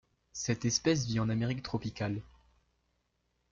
[0.33, 2.23] Cette espèce vit en Amérique tropicale.